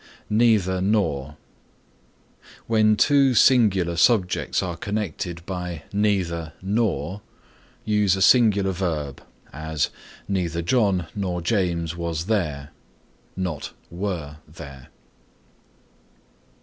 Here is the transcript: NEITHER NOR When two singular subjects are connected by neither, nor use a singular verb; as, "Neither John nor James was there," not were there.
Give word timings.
NEITHER 0.31 0.81
NOR 0.81 1.37
When 2.65 2.95
two 2.97 3.35
singular 3.35 3.95
subjects 3.95 4.63
are 4.63 4.75
connected 4.75 5.45
by 5.45 5.83
neither, 5.93 6.53
nor 6.59 7.21
use 7.85 8.15
a 8.15 8.21
singular 8.23 8.71
verb; 8.71 9.21
as, 9.53 9.91
"Neither 10.27 10.63
John 10.63 11.05
nor 11.13 11.39
James 11.43 11.95
was 11.95 12.25
there," 12.25 12.71
not 13.37 13.73
were 13.91 14.37
there. 14.47 14.87